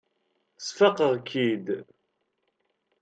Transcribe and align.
Sfaqeɣ-k-id. 0.65 1.67